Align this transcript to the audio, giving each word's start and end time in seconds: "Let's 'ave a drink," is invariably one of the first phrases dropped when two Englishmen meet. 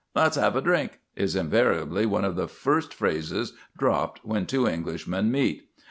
"Let's 0.15 0.35
'ave 0.35 0.57
a 0.57 0.63
drink," 0.63 0.93
is 1.15 1.35
invariably 1.35 2.07
one 2.07 2.25
of 2.25 2.35
the 2.35 2.47
first 2.47 2.91
phrases 2.91 3.53
dropped 3.77 4.21
when 4.25 4.47
two 4.47 4.65
Englishmen 4.65 5.31
meet. 5.31 5.69